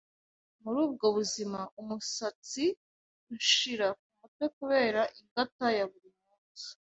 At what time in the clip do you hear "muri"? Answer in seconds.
0.61-0.77